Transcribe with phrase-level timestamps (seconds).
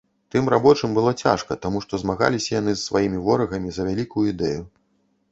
[0.35, 4.61] Там рабочым было цяжка, таму што змагаліся яны з сваімі ворагамі за вялікую ідэю.